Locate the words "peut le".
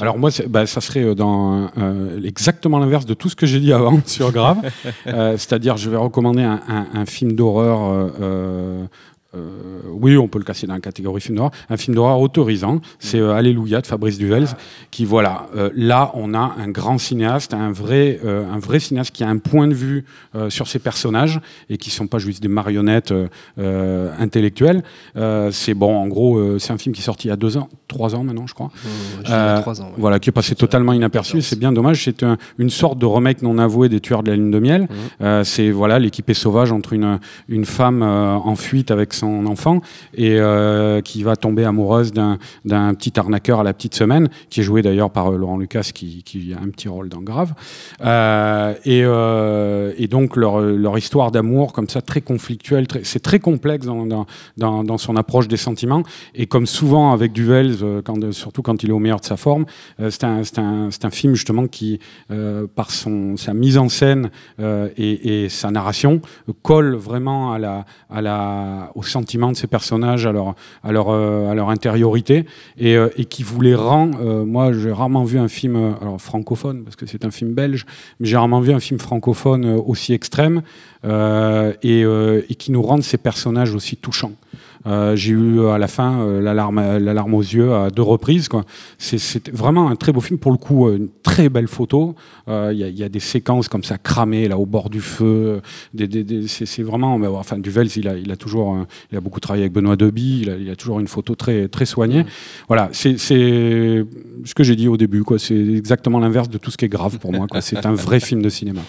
10.28-10.44